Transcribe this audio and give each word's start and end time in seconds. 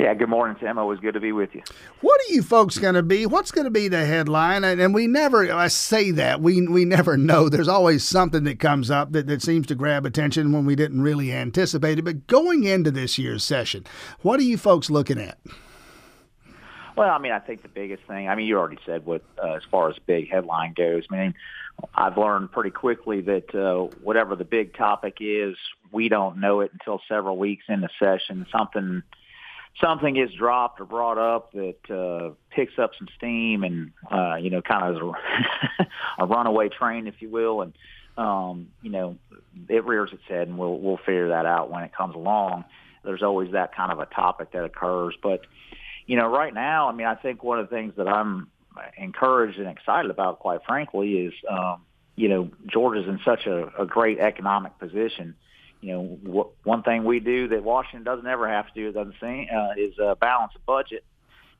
Yeah, 0.00 0.14
good 0.14 0.30
morning, 0.30 0.56
Tim. 0.58 0.78
Always 0.78 0.98
good 0.98 1.12
to 1.12 1.20
be 1.20 1.32
with 1.32 1.54
you. 1.54 1.62
What 2.00 2.18
are 2.22 2.32
you 2.32 2.42
folks 2.42 2.78
going 2.78 2.94
to 2.94 3.02
be? 3.02 3.26
What's 3.26 3.50
going 3.50 3.66
to 3.66 3.70
be 3.70 3.86
the 3.86 4.06
headline? 4.06 4.64
And, 4.64 4.80
and, 4.80 4.94
we 4.94 5.06
never, 5.06 5.52
I 5.52 5.68
say 5.68 6.10
that, 6.12 6.40
we 6.40 6.66
we 6.66 6.86
never 6.86 7.18
know. 7.18 7.50
There's 7.50 7.68
always 7.68 8.02
something 8.02 8.44
that 8.44 8.58
comes 8.58 8.90
up 8.90 9.12
that, 9.12 9.26
that 9.26 9.42
seems 9.42 9.66
to 9.66 9.74
grab 9.74 10.06
attention 10.06 10.52
when 10.52 10.64
we 10.64 10.74
didn't 10.74 11.02
really 11.02 11.34
anticipate 11.34 11.98
it. 11.98 12.06
But 12.06 12.26
going 12.26 12.64
into 12.64 12.90
this 12.90 13.18
year's 13.18 13.44
session, 13.44 13.84
what 14.22 14.40
are 14.40 14.44
you 14.44 14.56
folks 14.56 14.88
looking 14.88 15.18
at? 15.18 15.38
Well, 16.96 17.10
I 17.10 17.18
mean, 17.18 17.32
I 17.32 17.38
think 17.38 17.60
the 17.60 17.68
biggest 17.68 18.04
thing, 18.04 18.26
I 18.26 18.34
mean, 18.36 18.46
you 18.46 18.56
already 18.56 18.78
said 18.86 19.04
what, 19.04 19.22
uh, 19.36 19.52
as 19.52 19.64
far 19.70 19.90
as 19.90 19.96
big 20.06 20.30
headline 20.30 20.72
goes. 20.72 21.04
I 21.10 21.16
mean, 21.16 21.34
I've 21.94 22.16
learned 22.16 22.52
pretty 22.52 22.70
quickly 22.70 23.20
that 23.20 23.54
uh, 23.54 23.94
whatever 24.02 24.34
the 24.34 24.44
big 24.44 24.74
topic 24.74 25.18
is, 25.20 25.56
we 25.92 26.08
don't 26.08 26.38
know 26.38 26.60
it 26.60 26.72
until 26.72 27.02
several 27.06 27.36
weeks 27.36 27.64
into 27.68 27.90
session. 27.98 28.46
Something 28.50 29.02
something 29.78 30.14
gets 30.14 30.32
dropped 30.34 30.80
or 30.80 30.84
brought 30.84 31.18
up 31.18 31.52
that 31.52 31.90
uh, 31.90 32.34
picks 32.50 32.78
up 32.78 32.92
some 32.98 33.08
steam 33.16 33.62
and 33.62 33.92
uh, 34.10 34.36
you 34.36 34.50
know 34.50 34.62
kind 34.62 34.96
of 34.96 35.02
a, 35.02 35.86
a 36.22 36.26
runaway 36.26 36.68
train, 36.68 37.06
if 37.06 37.20
you 37.20 37.30
will, 37.30 37.62
and 37.62 37.72
um, 38.16 38.68
you 38.82 38.90
know 38.90 39.16
it 39.68 39.84
rears 39.84 40.10
its 40.12 40.22
head, 40.28 40.48
and 40.48 40.58
we'll 40.58 40.78
we'll 40.78 40.98
figure 40.98 41.28
that 41.28 41.46
out 41.46 41.70
when 41.70 41.84
it 41.84 41.94
comes 41.94 42.14
along. 42.14 42.64
There's 43.04 43.22
always 43.22 43.52
that 43.52 43.74
kind 43.74 43.92
of 43.92 43.98
a 43.98 44.06
topic 44.06 44.52
that 44.52 44.64
occurs, 44.64 45.14
but 45.22 45.42
you 46.06 46.16
know 46.16 46.26
right 46.26 46.52
now, 46.52 46.88
I 46.88 46.92
mean, 46.92 47.06
I 47.06 47.14
think 47.14 47.42
one 47.42 47.58
of 47.58 47.68
the 47.68 47.74
things 47.74 47.94
that 47.96 48.08
I'm 48.08 48.48
encouraged 48.96 49.58
and 49.58 49.68
excited 49.68 50.10
about, 50.10 50.38
quite 50.38 50.60
frankly, 50.66 51.12
is 51.12 51.32
um, 51.48 51.82
you 52.16 52.28
know 52.28 52.50
Georgia's 52.66 53.08
in 53.08 53.20
such 53.24 53.46
a, 53.46 53.70
a 53.78 53.86
great 53.86 54.18
economic 54.18 54.78
position 54.78 55.36
you 55.80 55.92
know, 55.92 56.02
what, 56.22 56.48
one 56.64 56.82
thing 56.82 57.04
we 57.04 57.20
do 57.20 57.48
that 57.48 57.62
Washington 57.62 58.04
doesn't 58.04 58.26
ever 58.26 58.48
have 58.48 58.66
to 58.68 58.74
do, 58.74 58.92
doesn't 58.92 59.14
seem, 59.20 59.46
uh, 59.54 59.70
is 59.76 59.98
uh, 59.98 60.14
balance 60.14 60.52
a 60.56 60.58
budget. 60.60 61.04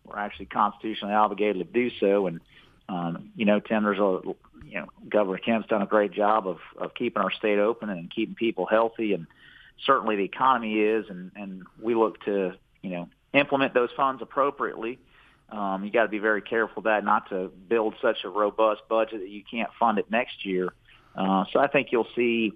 We're 0.05 0.19
actually 0.19 0.47
constitutionally 0.47 1.15
obligated 1.15 1.67
to 1.67 1.73
do 1.73 1.91
so, 1.99 2.27
and 2.27 2.41
um, 2.89 3.31
you 3.37 3.45
know, 3.45 3.61
Tim, 3.61 3.85
there's 3.85 3.99
a, 3.99 4.21
you 4.67 4.81
know, 4.81 4.87
Governor 5.09 5.39
Kemp's 5.39 5.69
done 5.69 5.83
a 5.83 5.87
great 5.87 6.13
job 6.13 6.49
of 6.49 6.59
of 6.77 6.95
keeping 6.95 7.23
our 7.23 7.31
state 7.31 7.59
open 7.59 7.89
and 7.89 8.11
keeping 8.11 8.35
people 8.35 8.67
healthy, 8.67 9.13
and 9.15 9.27
certainly 9.85 10.17
the 10.17 10.25
economy 10.25 10.81
is, 10.81 11.07
and 11.09 11.31
and 11.37 11.65
we 11.81 11.95
look 11.95 12.23
to, 12.25 12.55
you 12.83 12.91
know, 12.91 13.09
implement 13.33 13.75
those 13.75 13.91
funds 13.97 14.23
appropriately. 14.23 14.99
Um, 15.51 15.85
you 15.85 15.91
got 15.91 16.05
to 16.05 16.09
be 16.09 16.19
very 16.19 16.43
careful 16.43 16.83
that, 16.83 17.05
not 17.05 17.29
to 17.31 17.49
build 17.69 17.95
such 18.01 18.19
a 18.25 18.29
robust 18.29 18.83
budget 18.89 19.21
that 19.21 19.29
you 19.29 19.43
can't 19.49 19.71
fund 19.79 19.99
it 19.99 20.11
next 20.11 20.45
year. 20.45 20.73
Uh, 21.15 21.45
so 21.53 21.59
I 21.59 21.67
think 21.67 21.89
you'll 21.91 22.07
see 22.15 22.53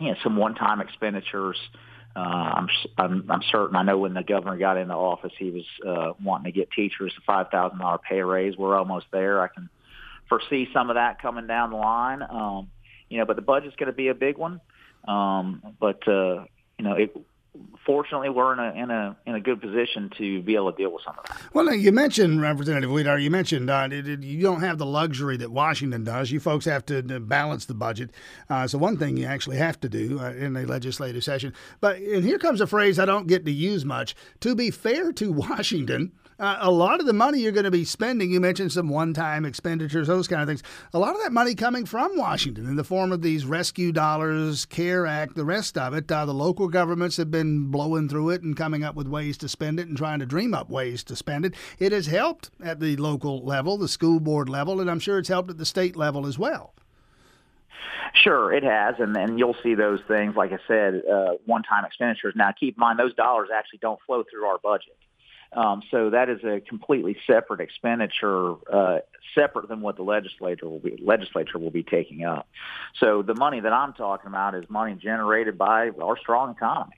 you 0.00 0.10
know, 0.10 0.16
some 0.22 0.36
one-time 0.36 0.80
expenditures. 0.80 1.58
Uh, 2.16 2.20
I'm, 2.20 2.68
I'm 2.96 3.30
I'm 3.30 3.42
certain. 3.50 3.74
I 3.74 3.82
know 3.82 3.98
when 3.98 4.14
the 4.14 4.22
governor 4.22 4.56
got 4.56 4.76
into 4.76 4.94
office, 4.94 5.32
he 5.36 5.50
was 5.50 5.64
uh, 5.86 6.12
wanting 6.22 6.52
to 6.52 6.56
get 6.56 6.70
teachers 6.70 7.12
a 7.18 7.20
five 7.22 7.48
thousand 7.50 7.78
dollar 7.78 7.98
pay 7.98 8.20
raise. 8.20 8.56
We're 8.56 8.76
almost 8.76 9.06
there. 9.10 9.42
I 9.42 9.48
can 9.48 9.68
foresee 10.28 10.68
some 10.72 10.90
of 10.90 10.94
that 10.94 11.20
coming 11.20 11.48
down 11.48 11.70
the 11.70 11.76
line. 11.76 12.22
Um, 12.22 12.70
you 13.08 13.18
know, 13.18 13.24
but 13.24 13.36
the 13.36 13.42
budget's 13.42 13.76
going 13.76 13.88
to 13.88 13.96
be 13.96 14.08
a 14.08 14.14
big 14.14 14.38
one. 14.38 14.60
Um, 15.08 15.74
but 15.80 16.06
uh, 16.06 16.44
you 16.78 16.84
know, 16.84 16.94
it, 16.94 17.16
fortunately, 17.84 18.28
we're 18.28 18.52
in 18.52 18.58
a 18.58 18.82
in 18.82 18.90
a 18.90 19.16
in 19.26 19.34
a 19.34 19.40
good 19.40 19.60
position 19.60 20.10
to 20.18 20.42
be 20.42 20.54
able 20.54 20.72
to 20.72 20.76
deal 20.76 20.92
with 20.92 21.02
some 21.04 21.14
of 21.18 21.24
that. 21.26 21.54
Well, 21.54 21.72
you 21.74 21.92
mentioned 21.92 22.40
Representative 22.40 22.90
Wiedower. 22.90 23.22
You 23.22 23.30
mentioned 23.30 23.70
uh, 23.70 23.88
you 23.90 24.42
don't 24.42 24.60
have 24.60 24.78
the 24.78 24.86
luxury 24.86 25.36
that 25.38 25.50
Washington 25.50 26.04
does. 26.04 26.30
You 26.30 26.40
folks 26.40 26.64
have 26.64 26.84
to 26.86 27.02
balance 27.02 27.66
the 27.66 27.74
budget. 27.74 28.10
Uh, 28.48 28.66
so 28.66 28.78
one 28.78 28.96
thing 28.96 29.16
you 29.16 29.26
actually 29.26 29.58
have 29.58 29.80
to 29.80 29.88
do 29.88 30.20
uh, 30.20 30.30
in 30.32 30.56
a 30.56 30.66
legislative 30.66 31.24
session. 31.24 31.52
But 31.80 31.96
and 31.98 32.24
here 32.24 32.38
comes 32.38 32.60
a 32.60 32.66
phrase 32.66 32.98
I 32.98 33.04
don't 33.04 33.26
get 33.26 33.44
to 33.44 33.52
use 33.52 33.84
much. 33.84 34.14
To 34.40 34.54
be 34.54 34.70
fair 34.70 35.12
to 35.12 35.32
Washington 35.32 36.12
uh, 36.38 36.56
a 36.60 36.70
lot 36.70 37.00
of 37.00 37.06
the 37.06 37.12
money 37.12 37.40
you're 37.40 37.52
going 37.52 37.64
to 37.64 37.70
be 37.70 37.84
spending, 37.84 38.30
you 38.30 38.40
mentioned 38.40 38.72
some 38.72 38.88
one 38.88 39.14
time 39.14 39.44
expenditures, 39.44 40.08
those 40.08 40.28
kind 40.28 40.42
of 40.42 40.48
things. 40.48 40.62
A 40.92 40.98
lot 40.98 41.14
of 41.14 41.22
that 41.22 41.32
money 41.32 41.54
coming 41.54 41.86
from 41.86 42.16
Washington 42.16 42.66
in 42.66 42.76
the 42.76 42.84
form 42.84 43.12
of 43.12 43.22
these 43.22 43.44
rescue 43.46 43.92
dollars, 43.92 44.64
CARE 44.66 45.06
Act, 45.06 45.34
the 45.34 45.44
rest 45.44 45.78
of 45.78 45.94
it. 45.94 46.10
Uh, 46.10 46.26
the 46.26 46.34
local 46.34 46.68
governments 46.68 47.16
have 47.16 47.30
been 47.30 47.70
blowing 47.70 48.08
through 48.08 48.30
it 48.30 48.42
and 48.42 48.56
coming 48.56 48.82
up 48.84 48.94
with 48.94 49.08
ways 49.08 49.36
to 49.38 49.48
spend 49.48 49.78
it 49.78 49.88
and 49.88 49.96
trying 49.96 50.18
to 50.18 50.26
dream 50.26 50.54
up 50.54 50.68
ways 50.70 51.04
to 51.04 51.16
spend 51.16 51.44
it. 51.44 51.54
It 51.78 51.92
has 51.92 52.06
helped 52.06 52.50
at 52.62 52.80
the 52.80 52.96
local 52.96 53.44
level, 53.44 53.78
the 53.78 53.88
school 53.88 54.20
board 54.20 54.48
level, 54.48 54.80
and 54.80 54.90
I'm 54.90 55.00
sure 55.00 55.18
it's 55.18 55.28
helped 55.28 55.50
at 55.50 55.58
the 55.58 55.66
state 55.66 55.96
level 55.96 56.26
as 56.26 56.38
well. 56.38 56.74
Sure, 58.22 58.52
it 58.52 58.62
has, 58.62 58.94
and 59.00 59.16
and 59.16 59.38
you'll 59.38 59.56
see 59.62 59.74
those 59.74 59.98
things. 60.06 60.36
Like 60.36 60.52
I 60.52 60.58
said, 60.68 61.02
uh, 61.10 61.32
one-time 61.46 61.84
expenditures. 61.84 62.34
Now, 62.36 62.52
keep 62.52 62.76
in 62.76 62.80
mind 62.80 62.98
those 62.98 63.14
dollars 63.14 63.48
actually 63.52 63.80
don't 63.80 64.00
flow 64.06 64.22
through 64.30 64.44
our 64.44 64.58
budget. 64.58 64.96
Um, 65.54 65.82
so 65.90 66.10
that 66.10 66.28
is 66.28 66.42
a 66.42 66.60
completely 66.60 67.16
separate 67.28 67.60
expenditure, 67.60 68.54
uh, 68.72 68.98
separate 69.34 69.68
than 69.68 69.80
what 69.80 69.96
the 69.96 70.02
legislature 70.02 70.68
will 70.68 70.80
be 70.80 70.98
legislature 71.00 71.58
will 71.58 71.70
be 71.70 71.84
taking 71.84 72.24
up. 72.24 72.48
So 72.98 73.22
the 73.22 73.34
money 73.34 73.60
that 73.60 73.72
I'm 73.72 73.92
talking 73.92 74.26
about 74.26 74.56
is 74.56 74.64
money 74.68 74.94
generated 74.94 75.56
by 75.56 75.90
our 75.90 76.18
strong 76.18 76.50
economy. 76.50 76.96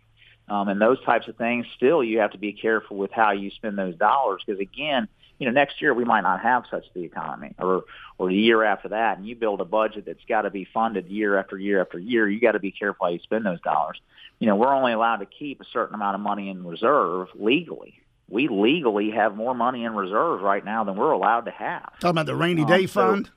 Um, 0.48 0.68
and 0.68 0.80
those 0.80 1.02
types 1.04 1.28
of 1.28 1.36
things, 1.36 1.66
still, 1.76 2.02
you 2.02 2.20
have 2.20 2.30
to 2.32 2.38
be 2.38 2.52
careful 2.52 2.96
with 2.96 3.10
how 3.10 3.32
you 3.32 3.50
spend 3.50 3.76
those 3.76 3.96
dollars 3.96 4.42
because, 4.46 4.60
again, 4.60 5.08
you 5.38 5.46
know, 5.46 5.52
next 5.52 5.82
year 5.82 5.92
we 5.92 6.04
might 6.04 6.22
not 6.22 6.40
have 6.40 6.64
such 6.70 6.84
the 6.94 7.02
economy, 7.02 7.52
or 7.58 7.84
or 8.16 8.30
the 8.30 8.36
year 8.36 8.62
after 8.62 8.88
that, 8.88 9.18
and 9.18 9.26
you 9.26 9.36
build 9.36 9.60
a 9.60 9.66
budget 9.66 10.06
that's 10.06 10.24
got 10.26 10.42
to 10.42 10.50
be 10.50 10.66
funded 10.72 11.08
year 11.08 11.36
after 11.36 11.58
year 11.58 11.82
after 11.82 11.98
year. 11.98 12.26
You 12.26 12.40
got 12.40 12.52
to 12.52 12.58
be 12.58 12.70
careful 12.70 13.06
how 13.06 13.12
you 13.12 13.18
spend 13.18 13.44
those 13.44 13.60
dollars. 13.60 14.00
You 14.38 14.46
know, 14.46 14.56
we're 14.56 14.72
only 14.72 14.92
allowed 14.92 15.16
to 15.16 15.26
keep 15.26 15.60
a 15.60 15.64
certain 15.74 15.94
amount 15.94 16.14
of 16.14 16.22
money 16.22 16.48
in 16.48 16.64
reserve 16.64 17.28
legally 17.34 18.00
we 18.28 18.48
legally 18.48 19.10
have 19.10 19.36
more 19.36 19.54
money 19.54 19.84
in 19.84 19.94
reserves 19.94 20.42
right 20.42 20.64
now 20.64 20.84
than 20.84 20.96
we're 20.96 21.12
allowed 21.12 21.42
to 21.42 21.50
have. 21.52 21.92
Talking 22.00 22.10
about 22.10 22.26
the 22.26 22.34
rainy 22.34 22.64
day 22.64 22.82
um, 22.82 22.88
fund. 22.88 23.30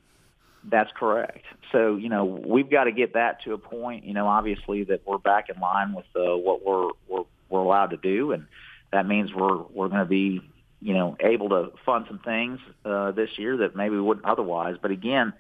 That's 0.64 0.92
correct. 0.98 1.46
So 1.72 1.96
you 1.96 2.10
know 2.10 2.26
we've 2.26 2.70
got 2.70 2.86
to 2.86 2.92
get 2.92 3.14
that 3.14 3.44
to 3.44 3.54
a 3.54 3.58
point. 3.58 4.04
You 4.06 4.14
know, 4.14 4.28
obviously 4.28 4.84
that 4.86 5.02
we're 5.06 5.18
back 5.18 5.50
in 5.50 5.60
line 5.62 5.94
with 5.94 6.06
uh, 6.16 6.36
what 6.36 6.66
we're, 6.66 6.90
we're 7.08 7.24
we're 7.50 7.62
allowed 7.62 7.92
to 7.92 7.98
do, 7.98 8.32
and 8.32 8.46
that 8.92 9.08
means 9.08 9.34
we're 9.34 9.58
we're 9.58 9.88
going 9.88 10.02
to 10.02 10.06
be 10.06 10.42
you 10.82 10.94
know 10.94 11.16
able 11.20 11.50
to 11.50 11.72
fund 11.86 12.06
some 12.08 12.20
things 12.20 12.60
uh, 12.84 13.12
this 13.12 13.30
year 13.38 13.58
that 13.58 13.76
maybe 13.76 13.96
we 13.96 14.02
wouldn't 14.02 14.26
otherwise. 14.26 14.76
But 14.82 14.92
again, 14.92 15.34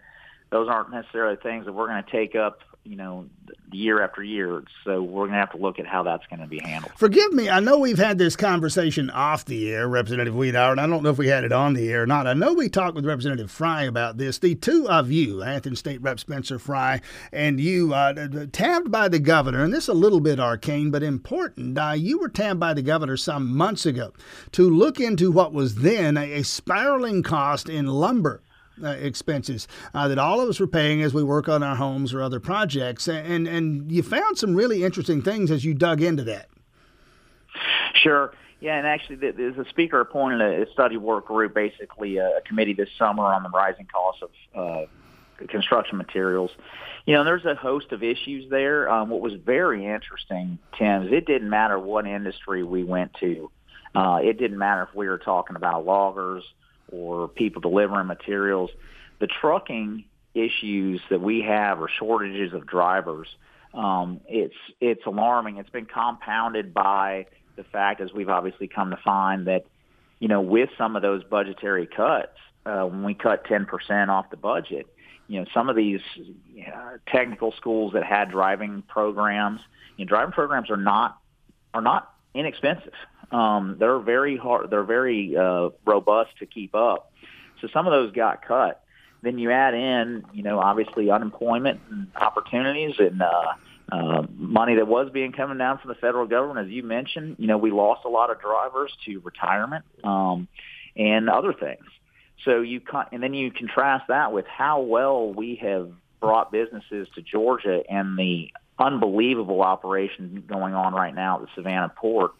those 0.51 0.69
aren't 0.69 0.91
necessarily 0.91 1.37
things 1.37 1.65
that 1.65 1.73
we're 1.73 1.87
going 1.87 2.03
to 2.03 2.11
take 2.11 2.35
up 2.35 2.59
you 2.89 2.95
know, 2.95 3.29
year 3.71 4.01
after 4.01 4.23
year. 4.23 4.63
So 4.83 5.03
we're 5.03 5.27
going 5.27 5.33
to 5.33 5.37
have 5.37 5.51
to 5.51 5.57
look 5.57 5.77
at 5.77 5.85
how 5.85 6.01
that's 6.01 6.25
going 6.25 6.39
to 6.39 6.47
be 6.47 6.59
handled. 6.59 6.91
Forgive 6.97 7.31
me. 7.33 7.47
I 7.47 7.59
know 7.59 7.77
we've 7.77 7.99
had 7.99 8.17
this 8.17 8.35
conversation 8.35 9.11
off 9.11 9.45
the 9.45 9.71
air, 9.71 9.87
Representative 9.87 10.33
Wiedower, 10.33 10.71
and 10.71 10.81
I 10.81 10.87
don't 10.87 11.03
know 11.03 11.11
if 11.11 11.19
we 11.19 11.27
had 11.27 11.43
it 11.43 11.51
on 11.51 11.75
the 11.75 11.87
air 11.87 12.01
or 12.01 12.07
not. 12.07 12.25
I 12.25 12.33
know 12.33 12.51
we 12.51 12.67
talked 12.67 12.95
with 12.95 13.05
Representative 13.05 13.51
Frye 13.51 13.83
about 13.83 14.17
this. 14.17 14.39
The 14.39 14.55
two 14.55 14.89
of 14.89 15.11
you, 15.11 15.43
Athens 15.43 15.77
State 15.77 16.01
Rep 16.01 16.19
Spencer 16.19 16.57
Frye 16.57 16.99
and 17.31 17.59
you, 17.59 17.93
uh, 17.93 18.47
tabbed 18.51 18.91
by 18.91 19.07
the 19.07 19.19
governor, 19.19 19.63
and 19.63 19.71
this 19.71 19.83
is 19.83 19.89
a 19.89 19.93
little 19.93 20.19
bit 20.19 20.39
arcane 20.39 20.89
but 20.89 21.03
important. 21.03 21.77
Uh, 21.77 21.93
you 21.95 22.17
were 22.17 22.29
tabbed 22.29 22.59
by 22.59 22.73
the 22.73 22.81
governor 22.81 23.17
some 23.17 23.55
months 23.55 23.85
ago 23.85 24.13
to 24.53 24.67
look 24.67 24.99
into 24.99 25.31
what 25.31 25.53
was 25.53 25.75
then 25.75 26.17
a, 26.17 26.39
a 26.39 26.43
spiraling 26.43 27.21
cost 27.21 27.69
in 27.69 27.85
lumber 27.85 28.41
uh, 28.83 28.89
expenses 28.89 29.67
uh, 29.93 30.07
that 30.07 30.19
all 30.19 30.41
of 30.41 30.49
us 30.49 30.59
were 30.59 30.67
paying 30.67 31.01
as 31.01 31.13
we 31.13 31.23
work 31.23 31.47
on 31.49 31.63
our 31.63 31.75
homes 31.75 32.13
or 32.13 32.21
other 32.21 32.39
projects. 32.39 33.07
And, 33.07 33.47
and 33.47 33.91
you 33.91 34.03
found 34.03 34.37
some 34.37 34.55
really 34.55 34.83
interesting 34.83 35.21
things 35.21 35.51
as 35.51 35.65
you 35.65 35.73
dug 35.73 36.01
into 36.01 36.23
that. 36.25 36.49
Sure. 37.93 38.33
Yeah, 38.61 38.77
and 38.77 38.85
actually, 38.85 39.15
the, 39.15 39.31
the 39.31 39.65
speaker 39.69 40.01
appointed 40.01 40.41
a 40.41 40.71
study 40.73 40.97
work 40.97 41.27
group, 41.27 41.53
basically 41.53 42.17
a 42.17 42.41
committee 42.45 42.73
this 42.73 42.89
summer 42.97 43.23
on 43.23 43.43
the 43.43 43.49
rising 43.49 43.85
costs 43.85 44.21
of 44.21 44.29
uh, 44.53 45.45
construction 45.47 45.97
materials. 45.97 46.51
You 47.05 47.13
know, 47.13 47.23
there's 47.23 47.45
a 47.45 47.55
host 47.55 47.93
of 47.93 48.03
issues 48.03 48.49
there. 48.49 48.89
Um, 48.91 49.09
what 49.09 49.21
was 49.21 49.33
very 49.33 49.85
interesting, 49.85 50.59
Tim, 50.77 51.07
is 51.07 51.13
it 51.13 51.25
didn't 51.25 51.49
matter 51.49 51.79
what 51.79 52.05
industry 52.05 52.63
we 52.63 52.83
went 52.83 53.13
to. 53.21 53.49
Uh, 53.95 54.19
it 54.21 54.37
didn't 54.37 54.57
matter 54.57 54.83
if 54.83 54.93
we 54.93 55.07
were 55.07 55.17
talking 55.17 55.55
about 55.55 55.85
loggers, 55.85 56.43
or 56.91 57.27
people 57.27 57.61
delivering 57.61 58.07
materials. 58.07 58.69
The 59.19 59.27
trucking 59.27 60.05
issues 60.33 61.01
that 61.09 61.21
we 61.21 61.41
have 61.41 61.81
are 61.81 61.89
shortages 61.89 62.53
of 62.53 62.65
drivers. 62.65 63.27
Um, 63.73 64.21
it's 64.27 64.55
it's 64.79 65.05
alarming. 65.05 65.57
It's 65.57 65.69
been 65.69 65.85
compounded 65.85 66.73
by 66.73 67.27
the 67.55 67.63
fact, 67.63 68.01
as 68.01 68.11
we've 68.13 68.29
obviously 68.29 68.67
come 68.67 68.91
to 68.91 68.97
find, 68.97 69.47
that 69.47 69.65
you 70.19 70.27
know 70.27 70.41
with 70.41 70.69
some 70.77 70.95
of 70.95 71.01
those 71.01 71.23
budgetary 71.23 71.85
cuts, 71.85 72.37
uh, 72.65 72.83
when 72.83 73.03
we 73.03 73.13
cut 73.13 73.45
10% 73.45 74.09
off 74.09 74.29
the 74.31 74.37
budget, 74.37 74.87
you 75.27 75.39
know 75.39 75.45
some 75.53 75.69
of 75.69 75.75
these 75.75 76.01
uh, 76.65 76.97
technical 77.07 77.51
schools 77.51 77.93
that 77.93 78.03
had 78.03 78.31
driving 78.31 78.81
programs, 78.87 79.61
you 79.97 80.05
know, 80.05 80.09
driving 80.09 80.31
programs 80.31 80.69
are 80.69 80.77
not 80.77 81.17
are 81.73 81.81
not 81.81 82.11
inexpensive. 82.33 82.93
Um, 83.31 83.77
they're 83.79 83.99
very 83.99 84.37
hard. 84.37 84.69
They're 84.69 84.83
very 84.83 85.35
uh, 85.37 85.69
robust 85.85 86.31
to 86.39 86.45
keep 86.45 86.75
up. 86.75 87.11
So 87.61 87.67
some 87.73 87.87
of 87.87 87.91
those 87.91 88.11
got 88.11 88.45
cut. 88.45 88.83
Then 89.21 89.37
you 89.37 89.51
add 89.51 89.73
in, 89.73 90.23
you 90.33 90.43
know, 90.43 90.59
obviously 90.59 91.11
unemployment 91.11 91.81
and 91.89 92.07
opportunities, 92.15 92.95
and 92.99 93.21
uh, 93.21 93.53
uh, 93.91 94.23
money 94.35 94.75
that 94.75 94.87
was 94.87 95.09
being 95.11 95.31
coming 95.31 95.57
down 95.57 95.77
from 95.79 95.89
the 95.89 95.95
federal 95.95 96.25
government, 96.25 96.67
as 96.67 96.71
you 96.71 96.83
mentioned. 96.83 97.35
You 97.37 97.47
know, 97.47 97.57
we 97.57 97.71
lost 97.71 98.05
a 98.05 98.09
lot 98.09 98.31
of 98.31 98.39
drivers 98.39 98.91
to 99.05 99.19
retirement 99.19 99.83
um, 100.03 100.47
and 100.95 101.29
other 101.29 101.53
things. 101.53 101.83
So 102.45 102.61
you 102.61 102.79
con- 102.79 103.07
and 103.11 103.21
then 103.21 103.33
you 103.33 103.51
contrast 103.51 104.05
that 104.07 104.31
with 104.31 104.45
how 104.47 104.81
well 104.81 105.33
we 105.33 105.55
have 105.55 105.91
brought 106.21 106.51
businesses 106.51 107.07
to 107.15 107.21
Georgia 107.21 107.83
and 107.89 108.17
the 108.17 108.51
unbelievable 108.77 109.61
operation 109.61 110.43
going 110.47 110.73
on 110.73 110.93
right 110.93 111.13
now 111.13 111.35
at 111.37 111.41
the 111.41 111.47
Savannah 111.55 111.91
port. 111.93 112.31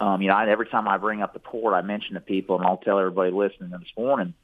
Um, 0.00 0.22
you 0.22 0.28
know, 0.28 0.34
I, 0.34 0.48
every 0.48 0.66
time 0.66 0.88
I 0.88 0.96
bring 0.96 1.22
up 1.22 1.34
the 1.34 1.40
port, 1.40 1.74
I 1.74 1.82
mention 1.82 2.14
to 2.14 2.20
people, 2.20 2.56
and 2.56 2.66
I'll 2.66 2.78
tell 2.78 2.98
everybody 2.98 3.30
listening 3.30 3.70
this 3.70 3.92
morning, 3.96 4.34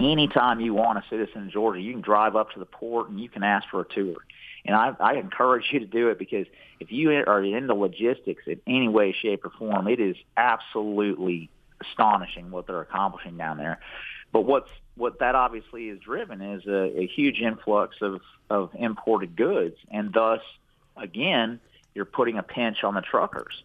anytime 0.00 0.60
you 0.60 0.74
want 0.74 0.98
a 0.98 1.04
citizen 1.08 1.42
in 1.42 1.50
Georgia, 1.50 1.80
you 1.80 1.92
can 1.92 2.02
drive 2.02 2.34
up 2.34 2.52
to 2.52 2.58
the 2.58 2.66
port 2.66 3.08
and 3.08 3.20
you 3.20 3.28
can 3.28 3.44
ask 3.44 3.68
for 3.68 3.80
a 3.80 3.84
tour. 3.84 4.16
And 4.64 4.74
I, 4.76 4.94
I 4.98 5.14
encourage 5.14 5.66
you 5.72 5.78
to 5.78 5.86
do 5.86 6.08
it 6.08 6.18
because 6.18 6.46
if 6.80 6.90
you 6.90 7.10
are 7.10 7.42
into 7.42 7.74
logistics 7.74 8.42
in 8.46 8.60
any 8.66 8.88
way, 8.88 9.12
shape, 9.12 9.44
or 9.44 9.50
form, 9.50 9.86
it 9.88 10.00
is 10.00 10.16
absolutely 10.36 11.50
astonishing 11.80 12.50
what 12.50 12.66
they're 12.66 12.80
accomplishing 12.80 13.36
down 13.36 13.58
there. 13.58 13.80
But 14.32 14.42
what's 14.42 14.70
what 14.96 15.20
that 15.20 15.34
obviously 15.34 15.88
is 15.88 15.98
driven 16.00 16.42
is 16.42 16.66
a, 16.66 17.00
a 17.00 17.06
huge 17.06 17.40
influx 17.40 17.96
of, 18.02 18.20
of 18.50 18.70
imported 18.78 19.34
goods, 19.34 19.76
and 19.90 20.12
thus, 20.12 20.40
again, 20.96 21.58
you're 21.94 22.04
putting 22.04 22.36
a 22.36 22.42
pinch 22.42 22.84
on 22.84 22.94
the 22.94 23.00
truckers. 23.00 23.62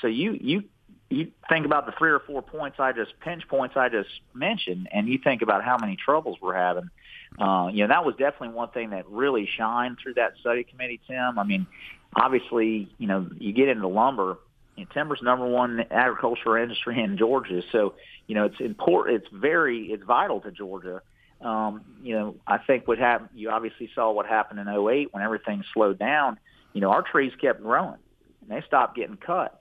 So 0.00 0.06
you 0.06 0.32
you 0.40 0.64
you 1.10 1.32
think 1.48 1.64
about 1.64 1.86
the 1.86 1.92
three 1.98 2.10
or 2.10 2.20
four 2.20 2.42
points 2.42 2.78
I 2.78 2.92
just 2.92 3.18
pinch 3.20 3.48
points 3.48 3.76
I 3.76 3.88
just 3.88 4.10
mentioned, 4.34 4.88
and 4.92 5.08
you 5.08 5.18
think 5.22 5.42
about 5.42 5.64
how 5.64 5.76
many 5.78 5.96
troubles 5.96 6.36
we're 6.40 6.54
having. 6.54 6.90
Uh, 7.38 7.68
you 7.72 7.82
know, 7.82 7.88
that 7.88 8.04
was 8.04 8.14
definitely 8.16 8.50
one 8.50 8.70
thing 8.70 8.90
that 8.90 9.08
really 9.08 9.48
shined 9.56 9.98
through 10.02 10.14
that 10.14 10.32
study 10.40 10.64
committee, 10.64 11.00
Tim. 11.06 11.38
I 11.38 11.44
mean, 11.44 11.66
obviously, 12.14 12.88
you 12.98 13.06
know, 13.06 13.28
you 13.38 13.52
get 13.52 13.68
into 13.68 13.86
lumber, 13.88 14.38
you 14.76 14.84
know, 14.84 14.90
timber's 14.92 15.20
number 15.22 15.46
one 15.46 15.84
agricultural 15.90 16.62
industry 16.62 17.02
in 17.02 17.16
Georgia, 17.16 17.62
so 17.72 17.94
you 18.26 18.34
know 18.34 18.44
it's 18.44 18.60
important. 18.60 19.22
It's 19.22 19.32
very 19.32 19.86
it's 19.86 20.04
vital 20.04 20.40
to 20.42 20.50
Georgia. 20.50 21.02
Um, 21.40 21.82
you 22.02 22.14
know, 22.14 22.36
I 22.46 22.58
think 22.58 22.86
what 22.86 22.98
happened. 22.98 23.30
You 23.34 23.50
obviously 23.50 23.90
saw 23.94 24.10
what 24.12 24.26
happened 24.26 24.60
in 24.60 24.68
08 24.68 25.12
when 25.12 25.22
everything 25.22 25.64
slowed 25.72 25.98
down. 25.98 26.38
You 26.72 26.80
know, 26.80 26.90
our 26.90 27.02
trees 27.02 27.32
kept 27.40 27.62
growing, 27.62 27.98
and 28.42 28.50
they 28.50 28.64
stopped 28.66 28.96
getting 28.96 29.16
cut. 29.16 29.57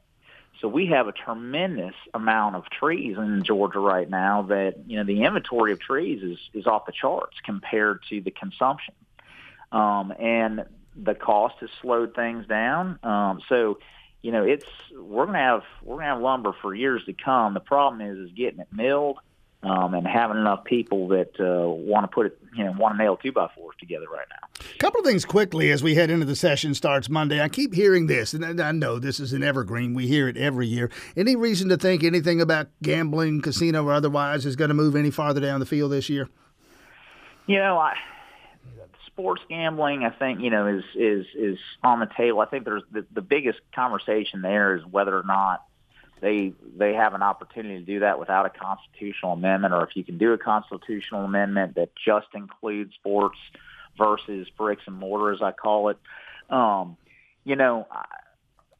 So 0.61 0.67
we 0.67 0.87
have 0.87 1.07
a 1.07 1.11
tremendous 1.11 1.93
amount 2.13 2.55
of 2.55 2.69
trees 2.69 3.17
in 3.17 3.43
Georgia 3.43 3.79
right 3.79 4.09
now 4.09 4.43
that, 4.43 4.75
you 4.87 4.97
know, 4.97 5.03
the 5.03 5.23
inventory 5.23 5.71
of 5.71 5.79
trees 5.79 6.23
is, 6.23 6.39
is 6.53 6.65
off 6.65 6.85
the 6.85 6.91
charts 6.91 7.37
compared 7.45 8.01
to 8.09 8.21
the 8.21 8.31
consumption. 8.31 8.95
Um, 9.71 10.13
and 10.19 10.65
the 10.95 11.13
cost 11.13 11.55
has 11.59 11.69
slowed 11.81 12.15
things 12.15 12.47
down. 12.47 12.97
Um, 13.03 13.41
so, 13.49 13.79
you 14.21 14.31
know, 14.31 14.43
it's 14.43 14.65
we're 14.93 15.25
gonna 15.25 15.37
have 15.37 15.63
we're 15.83 15.97
gonna 15.97 16.13
have 16.13 16.21
lumber 16.21 16.53
for 16.61 16.73
years 16.73 17.03
to 17.05 17.13
come. 17.13 17.53
The 17.53 17.59
problem 17.59 18.01
is 18.01 18.17
is 18.17 18.31
getting 18.35 18.59
it 18.59 18.67
milled 18.71 19.19
um, 19.63 19.93
and 19.93 20.05
having 20.05 20.37
enough 20.37 20.63
people 20.63 21.07
that 21.09 21.31
uh, 21.39 21.67
want 21.67 22.03
to 22.03 22.07
put 22.07 22.27
it, 22.27 22.39
you 22.55 22.63
know, 22.63 22.73
want 22.77 22.97
to 22.97 23.03
nail 23.03 23.17
two 23.17 23.31
by 23.31 23.49
fours 23.55 23.75
together 23.79 24.05
right 24.11 24.27
now. 24.29 24.65
A 24.75 24.77
couple 24.77 24.99
of 24.99 25.05
things 25.05 25.25
quickly 25.25 25.71
as 25.71 25.81
we 25.81 25.95
head 25.95 26.09
into 26.09 26.25
the 26.25 26.35
session 26.35 26.73
starts 26.73 27.09
Monday. 27.09 27.41
I 27.41 27.49
keep 27.49 27.73
hearing 27.73 28.07
this, 28.07 28.33
and 28.33 28.61
I 28.61 28.71
know 28.71 28.99
this 28.99 29.19
is 29.19 29.33
an 29.33 29.43
evergreen. 29.43 29.93
We 29.93 30.07
hear 30.07 30.27
it 30.27 30.37
every 30.37 30.67
year. 30.67 30.91
Any 31.15 31.35
reason 31.35 31.69
to 31.69 31.77
think 31.77 32.03
anything 32.03 32.39
about 32.39 32.67
gambling, 32.83 33.41
casino, 33.41 33.83
or 33.83 33.93
otherwise 33.93 34.45
is 34.45 34.55
going 34.55 34.69
to 34.69 34.75
move 34.75 34.95
any 34.95 35.11
farther 35.11 35.41
down 35.41 35.59
the 35.59 35.65
field 35.65 35.91
this 35.91 36.09
year? 36.09 36.29
You 37.47 37.57
know, 37.57 37.77
I 37.77 37.95
sports 39.17 39.41
gambling, 39.49 40.03
I 40.03 40.11
think 40.11 40.41
you 40.41 40.51
know 40.51 40.67
is 40.67 40.83
is 40.93 41.25
is 41.35 41.57
on 41.83 41.99
the 41.99 42.07
table. 42.15 42.39
I 42.39 42.45
think 42.45 42.65
there's 42.65 42.83
the, 42.91 43.03
the 43.11 43.21
biggest 43.21 43.59
conversation 43.73 44.43
there 44.43 44.75
is 44.75 44.85
whether 44.85 45.17
or 45.17 45.23
not 45.23 45.65
they 46.21 46.53
they 46.77 46.93
have 46.93 47.13
an 47.13 47.21
opportunity 47.21 47.79
to 47.79 47.85
do 47.85 47.99
that 47.99 48.19
without 48.19 48.45
a 48.45 48.49
constitutional 48.49 49.33
amendment, 49.33 49.73
or 49.73 49.83
if 49.83 49.95
you 49.95 50.03
can 50.03 50.17
do 50.17 50.33
a 50.33 50.37
constitutional 50.37 51.23
amendment 51.23 51.75
that 51.75 51.89
just 51.95 52.27
includes 52.33 52.93
sports 52.95 53.37
versus 53.97 54.47
bricks 54.57 54.83
and 54.87 54.95
mortar, 54.95 55.33
as 55.33 55.41
I 55.41 55.51
call 55.51 55.89
it. 55.89 55.97
Um, 56.49 56.97
you 57.43 57.55
know, 57.55 57.87
I, 57.91 58.05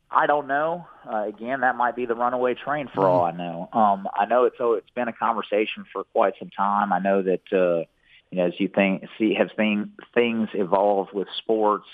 I 0.10 0.25
don't 0.25 0.48
know. 0.48 0.88
Uh, 1.10 1.25
again, 1.28 1.62
that 1.62 1.75
might 1.75 1.95
be 1.95 2.06
the 2.06 2.16
runaway 2.16 2.54
train 2.54 2.89
for 2.94 3.07
all 3.07 3.24
I 3.24 3.31
know. 3.31 3.69
Um, 3.74 4.07
I 4.16 4.25
know 4.25 4.45
it's 4.45 4.56
oh, 4.60 4.74
it's 4.74 4.90
been 4.92 5.07
a 5.07 5.13
conversation 5.13 5.86
for 5.92 6.04
quite 6.06 6.33
some 6.40 6.50
time. 6.50 6.94
I 6.94 7.00
know 7.00 7.22
that 7.22 7.42
uh, 7.51 7.86
you 8.31 8.38
know 8.38 8.48
as 8.48 8.54
you 8.60 8.68
think 8.68 9.06
see 9.18 9.36
have 9.36 9.50
seen 9.57 9.92
things 10.13 10.50
evolve 10.54 11.10
with 11.13 11.28
sports 11.38 11.88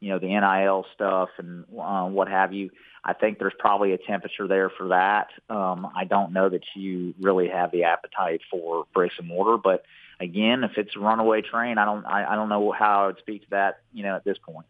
you 0.00 0.10
know, 0.10 0.18
the 0.18 0.28
NIL 0.28 0.84
stuff 0.94 1.30
and 1.38 1.64
uh, 1.78 2.06
what 2.06 2.28
have 2.28 2.52
you. 2.52 2.70
I 3.04 3.12
think 3.12 3.38
there's 3.38 3.54
probably 3.58 3.92
a 3.92 3.98
temperature 3.98 4.48
there 4.48 4.68
for 4.68 4.88
that. 4.88 5.28
Um, 5.48 5.88
I 5.94 6.04
don't 6.04 6.32
know 6.32 6.48
that 6.48 6.62
you 6.74 7.14
really 7.20 7.48
have 7.48 7.70
the 7.70 7.84
appetite 7.84 8.40
for 8.50 8.84
bricks 8.92 9.14
and 9.18 9.28
mortar, 9.28 9.56
but 9.62 9.84
again, 10.18 10.64
if 10.64 10.72
it's 10.76 10.96
a 10.96 10.98
runaway 10.98 11.42
train, 11.42 11.78
I 11.78 11.84
don't, 11.84 12.04
I, 12.04 12.32
I 12.32 12.34
don't 12.34 12.48
know 12.48 12.72
how 12.72 13.04
I 13.04 13.06
would 13.06 13.18
speak 13.18 13.42
to 13.42 13.50
that, 13.50 13.80
you 13.92 14.02
know, 14.02 14.16
at 14.16 14.24
this 14.24 14.38
point. 14.38 14.66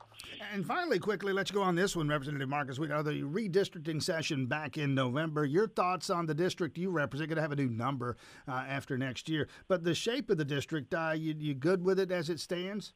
And 0.52 0.66
finally, 0.66 0.98
quickly, 0.98 1.32
let's 1.32 1.50
go 1.50 1.62
on 1.62 1.74
this 1.74 1.96
one, 1.96 2.08
Representative 2.08 2.48
Marcus. 2.48 2.78
We 2.78 2.88
know 2.88 3.02
the 3.02 3.22
redistricting 3.22 4.02
session 4.02 4.46
back 4.46 4.76
in 4.76 4.94
November. 4.94 5.44
Your 5.44 5.68
thoughts 5.68 6.10
on 6.10 6.26
the 6.26 6.34
district 6.34 6.76
you 6.78 6.90
represent? 6.90 7.30
Going 7.30 7.36
to 7.36 7.42
have 7.42 7.52
a 7.52 7.56
new 7.56 7.70
number 7.70 8.16
uh, 8.46 8.64
after 8.68 8.98
next 8.98 9.28
year, 9.28 9.48
but 9.68 9.84
the 9.84 9.94
shape 9.94 10.30
of 10.30 10.36
the 10.36 10.44
district, 10.44 10.94
uh, 10.94 11.12
you, 11.14 11.34
you 11.38 11.54
good 11.54 11.82
with 11.84 11.98
it 11.98 12.10
as 12.10 12.28
it 12.28 12.40
stands? 12.40 12.92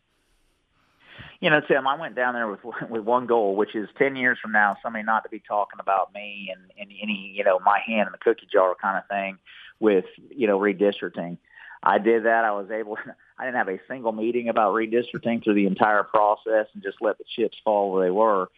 You 1.41 1.51
know, 1.51 1.61
Tim, 1.61 1.87
I 1.87 1.99
went 1.99 2.15
down 2.15 2.35
there 2.35 2.49
with 2.49 2.61
with 2.91 3.03
one 3.03 3.27
goal, 3.27 3.57
which 3.57 3.75
is 3.75 3.89
ten 3.99 4.17
years 4.17 4.39
from 4.41 4.53
now, 4.53 4.77
somebody 4.83 5.05
not 5.05 5.23
to 5.25 5.29
be 5.29 5.43
talking 5.47 5.81
about 5.81 6.13
me 6.15 6.53
and, 6.55 6.63
and 6.79 6.91
any, 7.03 7.33
you 7.35 7.45
know, 7.45 7.59
my 7.61 7.81
hand 7.87 8.09
in 8.09 8.13
the 8.13 8.19
cookie 8.19 8.49
jar 8.53 8.75
kind 8.81 8.99
of 8.99 9.07
thing 9.09 9.39
with, 9.79 10.05
you 10.31 10.47
know, 10.47 10.59
redistricting. 10.59 11.39
I 11.83 11.99
did 11.99 12.25
that. 12.25 12.45
I 12.45 12.53
was 12.53 12.71
able. 12.71 12.99
I 13.39 13.45
didn't 13.45 13.57
have 13.57 13.69
a 13.69 13.81
single 13.89 14.13
meeting 14.13 14.49
about 14.49 14.75
redistricting 14.75 15.43
through 15.43 15.55
the 15.55 15.67
entire 15.67 16.03
process, 16.03 16.67
and 16.75 16.83
just 16.83 16.99
let 17.01 17.19
the 17.19 17.25
chips 17.37 17.57
fall 17.65 17.93
where 17.93 18.05
they 18.05 18.11
were. 18.11 18.51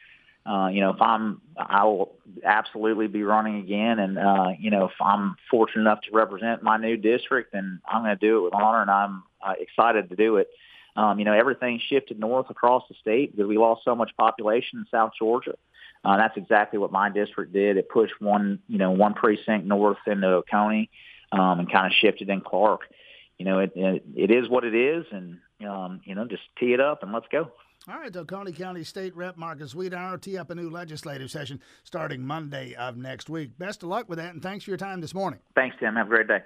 Uh, 0.45 0.67
you 0.73 0.81
know, 0.81 0.91
if 0.91 1.01
I'm, 1.01 1.41
I 1.57 1.85
will 1.85 2.17
absolutely 2.45 3.07
be 3.07 3.23
running 3.23 3.59
again, 3.59 4.01
and 4.01 4.19
uh, 4.19 4.49
you 4.59 4.73
know, 4.73 4.87
if 4.87 5.01
I'm 5.01 5.37
fortunate 5.49 5.83
enough 5.83 6.01
to 6.03 6.11
represent 6.13 6.65
my 6.65 6.79
new 6.79 6.97
district, 6.97 7.53
then 7.53 7.81
I'm 7.87 8.03
going 8.03 8.19
to 8.19 8.27
do 8.27 8.39
it 8.39 8.43
with 8.43 8.55
honor, 8.55 8.83
and 8.83 8.91
I'm 8.91 9.23
uh, 9.41 9.55
excited 9.61 10.11
to 10.11 10.17
do 10.17 10.37
it. 10.37 10.49
Um, 10.95 11.19
you 11.19 11.25
know, 11.25 11.33
everything 11.33 11.81
shifted 11.89 12.19
north 12.19 12.51
across 12.51 12.83
the 12.89 12.95
state 13.01 13.35
because 13.35 13.49
we 13.49 13.57
lost 13.57 13.83
so 13.85 13.95
much 13.95 14.11
population 14.17 14.81
in 14.81 14.87
South 14.91 15.13
Georgia. 15.19 15.55
Uh, 16.05 16.17
that's 16.17 16.37
exactly 16.37 16.79
what 16.79 16.93
my 16.93 17.09
district 17.09 17.53
did. 17.53 17.77
It 17.77 17.89
pushed 17.89 18.21
one, 18.21 18.59
you 18.69 18.79
know, 18.79 18.91
one 18.91 19.15
precinct 19.15 19.67
north 19.67 19.99
into 20.07 20.27
Oconee 20.27 20.91
um, 21.31 21.61
and 21.61 21.71
kind 21.71 21.87
of 21.87 21.93
shifted 21.93 22.29
in 22.29 22.41
Clarke. 22.41 22.83
You 23.39 23.47
know, 23.47 23.59
it, 23.61 23.73
it 23.75 24.05
it 24.15 24.31
is 24.31 24.49
what 24.49 24.65
it 24.65 24.75
is, 24.75 25.07
and 25.11 25.39
um, 25.67 26.01
you 26.05 26.15
know, 26.15 26.27
just 26.27 26.43
tee 26.59 26.75
it 26.75 26.81
up 26.81 27.03
and 27.03 27.13
let's 27.13 27.27
go. 27.31 27.51
All 27.89 27.99
right, 27.99 28.15
Oconee 28.15 28.53
County 28.53 28.85
State 28.85 29.17
Rep 29.17 29.37
Marcus 29.37 29.75
Wiedower 29.75 30.21
tee 30.21 30.39
up 30.39 30.51
a 30.51 30.55
new 30.55 30.71
legislative 30.71 31.31
session 31.31 31.61
starting 31.83 32.25
Monday 32.25 32.75
of 32.75 32.97
next 32.97 33.29
week. 33.29 33.59
Best 33.59 33.83
of 33.83 33.89
luck 33.89 34.09
with 34.09 34.19
that, 34.19 34.33
and 34.33 34.43
thanks 34.43 34.65
for 34.65 34.71
your 34.71 34.79
time 34.79 35.01
this 35.01 35.15
morning. 35.15 35.41
Thanks, 35.57 35.75
Tim. 35.81 35.97
Have 35.97 36.07
a 36.07 36.11
great 36.11 36.29
day. 36.29 36.41